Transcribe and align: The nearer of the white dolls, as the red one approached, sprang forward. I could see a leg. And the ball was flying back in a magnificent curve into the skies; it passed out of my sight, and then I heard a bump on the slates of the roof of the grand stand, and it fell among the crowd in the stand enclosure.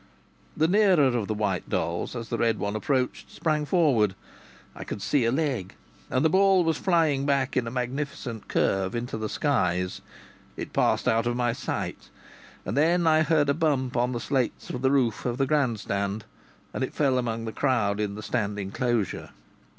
The 0.57 0.67
nearer 0.67 1.15
of 1.15 1.27
the 1.27 1.35
white 1.35 1.69
dolls, 1.69 2.15
as 2.15 2.29
the 2.29 2.39
red 2.39 2.57
one 2.57 2.75
approached, 2.75 3.29
sprang 3.29 3.65
forward. 3.65 4.15
I 4.75 4.83
could 4.83 4.99
see 4.99 5.25
a 5.25 5.31
leg. 5.31 5.75
And 6.09 6.25
the 6.25 6.29
ball 6.29 6.63
was 6.63 6.77
flying 6.79 7.27
back 7.27 7.55
in 7.55 7.67
a 7.67 7.69
magnificent 7.69 8.47
curve 8.47 8.95
into 8.95 9.15
the 9.19 9.29
skies; 9.29 10.01
it 10.57 10.73
passed 10.73 11.07
out 11.07 11.27
of 11.27 11.35
my 11.35 11.53
sight, 11.53 12.09
and 12.65 12.75
then 12.75 13.05
I 13.05 13.21
heard 13.21 13.47
a 13.49 13.53
bump 13.53 13.95
on 13.95 14.11
the 14.11 14.19
slates 14.19 14.71
of 14.71 14.81
the 14.81 14.89
roof 14.89 15.23
of 15.23 15.37
the 15.37 15.45
grand 15.45 15.79
stand, 15.79 16.25
and 16.73 16.83
it 16.83 16.95
fell 16.95 17.19
among 17.19 17.45
the 17.45 17.51
crowd 17.51 17.99
in 17.99 18.15
the 18.15 18.23
stand 18.23 18.57
enclosure. 18.57 19.29